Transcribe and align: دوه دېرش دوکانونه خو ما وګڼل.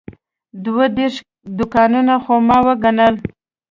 دوه 0.65 0.85
دېرش 0.97 1.15
دوکانونه 1.57 2.13
خو 2.23 2.33
ما 2.47 2.57
وګڼل. 2.67 3.15